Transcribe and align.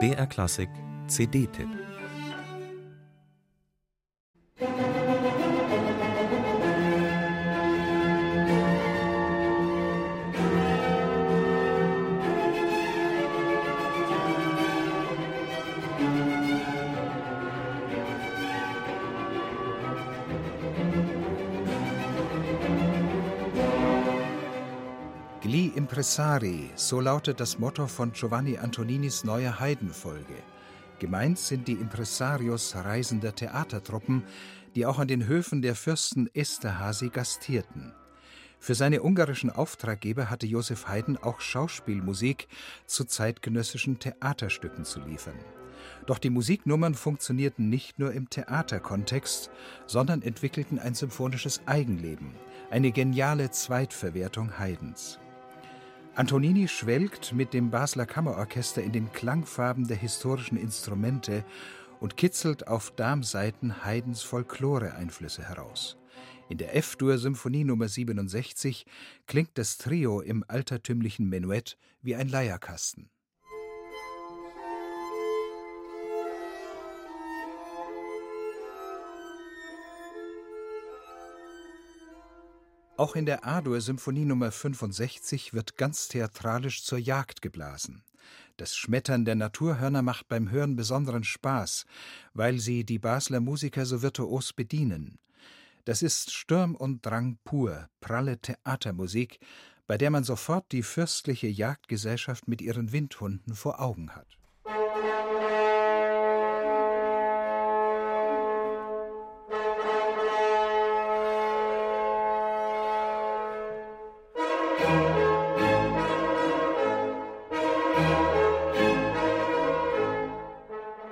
BR 0.00 0.26
Klassik 0.26 0.70
CD-Tipp 1.08 1.93
Gli 25.46 25.66
Impresari, 25.76 26.70
so 26.74 27.00
lautet 27.00 27.38
das 27.38 27.58
Motto 27.58 27.86
von 27.86 28.12
Giovanni 28.12 28.56
Antoninis 28.56 29.24
neuer 29.24 29.60
Heidenfolge. 29.60 30.42
Gemeint 31.00 31.38
sind 31.38 31.68
die 31.68 31.74
Impresarios 31.74 32.74
reisender 32.74 33.34
Theatertruppen, 33.34 34.24
die 34.74 34.86
auch 34.86 34.98
an 34.98 35.06
den 35.06 35.26
Höfen 35.26 35.60
der 35.60 35.74
Fürsten 35.74 36.30
Esterhazy 36.32 37.10
gastierten. 37.10 37.92
Für 38.58 38.74
seine 38.74 39.02
ungarischen 39.02 39.50
Auftraggeber 39.50 40.30
hatte 40.30 40.46
Josef 40.46 40.88
Haydn 40.88 41.18
auch 41.18 41.42
Schauspielmusik 41.42 42.48
zu 42.86 43.04
zeitgenössischen 43.04 43.98
Theaterstücken 43.98 44.86
zu 44.86 45.00
liefern. 45.00 45.38
Doch 46.06 46.18
die 46.18 46.30
Musiknummern 46.30 46.94
funktionierten 46.94 47.68
nicht 47.68 47.98
nur 47.98 48.14
im 48.14 48.30
Theaterkontext, 48.30 49.50
sondern 49.86 50.22
entwickelten 50.22 50.78
ein 50.78 50.94
symphonisches 50.94 51.60
Eigenleben, 51.66 52.30
eine 52.70 52.92
geniale 52.92 53.50
Zweitverwertung 53.50 54.58
Haydns. 54.58 55.18
Antonini 56.16 56.68
schwelgt 56.68 57.32
mit 57.32 57.52
dem 57.52 57.70
Basler 57.70 58.06
Kammerorchester 58.06 58.80
in 58.80 58.92
den 58.92 59.10
Klangfarben 59.10 59.88
der 59.88 59.96
historischen 59.96 60.56
Instrumente 60.56 61.44
und 61.98 62.16
kitzelt 62.16 62.68
auf 62.68 62.92
Darmsaiten 62.92 63.84
Haydns 63.84 64.22
Folklore-Einflüsse 64.22 65.42
heraus. 65.48 65.96
In 66.48 66.58
der 66.58 66.76
F-Dur-Symphonie 66.76 67.64
Nummer 67.64 67.88
67 67.88 68.86
klingt 69.26 69.58
das 69.58 69.76
Trio 69.76 70.20
im 70.20 70.44
altertümlichen 70.46 71.28
Menuett 71.28 71.76
wie 72.00 72.14
ein 72.14 72.28
Leierkasten. 72.28 73.10
Auch 82.96 83.16
in 83.16 83.26
der 83.26 83.44
A-Dur-Symphonie 83.44 84.24
Nummer 84.24 84.52
65 84.52 85.52
wird 85.52 85.76
ganz 85.76 86.06
theatralisch 86.06 86.84
zur 86.84 86.98
Jagd 86.98 87.42
geblasen. 87.42 88.04
Das 88.56 88.76
Schmettern 88.76 89.24
der 89.24 89.34
Naturhörner 89.34 90.02
macht 90.02 90.28
beim 90.28 90.48
Hören 90.48 90.76
besonderen 90.76 91.24
Spaß, 91.24 91.86
weil 92.34 92.60
sie 92.60 92.84
die 92.84 93.00
Basler 93.00 93.40
Musiker 93.40 93.84
so 93.84 94.00
virtuos 94.00 94.52
bedienen. 94.52 95.18
Das 95.84 96.02
ist 96.02 96.32
Sturm 96.32 96.76
und 96.76 97.04
Drang 97.04 97.36
pur, 97.42 97.88
pralle 98.00 98.38
Theatermusik, 98.38 99.40
bei 99.88 99.98
der 99.98 100.10
man 100.10 100.22
sofort 100.22 100.70
die 100.70 100.84
fürstliche 100.84 101.48
Jagdgesellschaft 101.48 102.46
mit 102.46 102.62
ihren 102.62 102.92
Windhunden 102.92 103.56
vor 103.56 103.80
Augen 103.80 104.14
hat. 104.14 104.38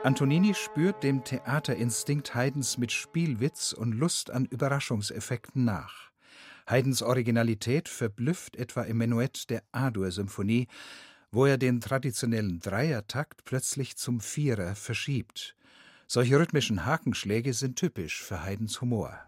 Antonini 0.04 0.52
spürt 0.54 1.04
dem 1.04 1.22
Theaterinstinkt 1.22 2.34
Haydns 2.34 2.76
mit 2.76 2.90
Spielwitz 2.90 3.72
und 3.72 3.92
Lust 3.92 4.32
an 4.32 4.46
Überraschungseffekten 4.46 5.64
nach. 5.64 6.10
Haydns 6.68 7.02
Originalität 7.02 7.88
verblüfft 7.88 8.56
etwa 8.56 8.82
im 8.82 8.98
Menuett 8.98 9.48
der 9.48 9.62
A-Dur-Symphonie, 9.70 10.66
wo 11.30 11.46
er 11.46 11.56
den 11.56 11.80
traditionellen 11.80 12.58
Dreiertakt 12.58 13.44
plötzlich 13.44 13.96
zum 13.96 14.20
Vierer 14.20 14.74
verschiebt. 14.74 15.54
Solche 16.08 16.36
rhythmischen 16.36 16.84
Hakenschläge 16.84 17.54
sind 17.54 17.76
typisch 17.76 18.24
für 18.24 18.42
Haydns 18.42 18.80
Humor. 18.80 19.20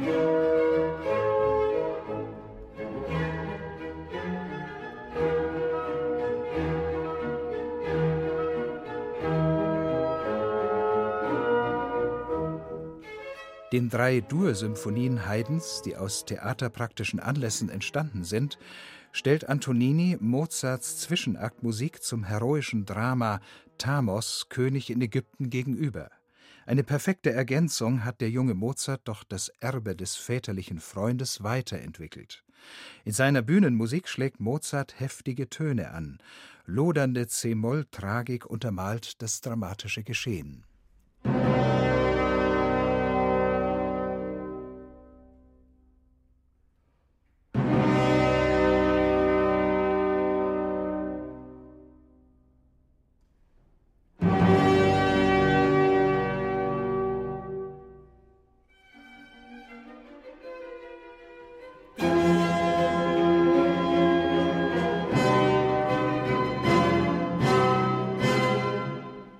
Musik 0.00 1.25
Den 13.76 13.90
drei 13.90 14.22
Dur-Symphonien 14.22 15.26
Haydns, 15.26 15.82
die 15.84 15.98
aus 15.98 16.24
theaterpraktischen 16.24 17.20
Anlässen 17.20 17.68
entstanden 17.68 18.24
sind, 18.24 18.58
stellt 19.12 19.50
Antonini 19.50 20.16
Mozarts 20.18 20.96
Zwischenaktmusik 21.00 22.02
zum 22.02 22.24
heroischen 22.24 22.86
Drama 22.86 23.42
Thamos, 23.76 24.46
König 24.48 24.88
in 24.88 25.02
Ägypten 25.02 25.50
gegenüber. 25.50 26.10
Eine 26.64 26.84
perfekte 26.84 27.32
Ergänzung 27.32 28.02
hat 28.02 28.22
der 28.22 28.30
junge 28.30 28.54
Mozart 28.54 29.02
doch 29.04 29.24
das 29.24 29.50
Erbe 29.60 29.94
des 29.94 30.16
väterlichen 30.16 30.80
Freundes 30.80 31.42
weiterentwickelt. 31.42 32.44
In 33.04 33.12
seiner 33.12 33.42
Bühnenmusik 33.42 34.08
schlägt 34.08 34.40
Mozart 34.40 34.98
heftige 34.98 35.50
Töne 35.50 35.90
an, 35.90 36.16
lodernde 36.64 37.26
C-Moll-Tragik 37.26 38.46
untermalt 38.46 39.20
das 39.20 39.42
dramatische 39.42 40.02
Geschehen. 40.02 40.64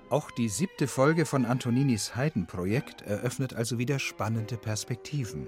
Auch 0.09 0.31
die 0.31 0.47
siebte 0.47 0.87
Folge 0.87 1.25
von 1.25 1.45
Antoninis 1.45 2.15
Haydn-Projekt 2.15 3.01
eröffnet 3.01 3.53
also 3.53 3.77
wieder 3.77 3.99
spannende 3.99 4.55
Perspektiven. 4.55 5.47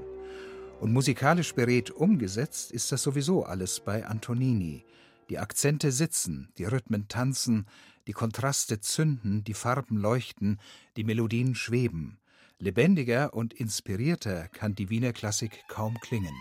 Und 0.81 0.91
musikalisch 0.91 1.55
beredt 1.55 1.91
umgesetzt 1.91 2.73
ist 2.73 2.91
das 2.91 3.01
sowieso 3.01 3.43
alles 3.43 3.79
bei 3.79 4.05
Antonini. 4.05 4.83
Die 5.29 5.39
Akzente 5.39 5.93
sitzen, 5.93 6.49
die 6.57 6.65
Rhythmen 6.65 7.07
tanzen, 7.07 7.67
die 8.05 8.11
Kontraste 8.11 8.81
zünden, 8.81 9.45
die 9.45 9.53
Farben 9.53 9.95
leuchten, 9.95 10.59
die 10.97 11.05
Melodien 11.05 11.55
schweben. 11.55 12.17
Lebendiger 12.57 13.33
und 13.33 13.53
inspirierter 13.53 14.49
kann 14.49 14.75
die 14.75 14.89
Wiener 14.89 15.13
Klassik 15.13 15.63
kaum 15.69 15.97
klingen. 16.01 16.35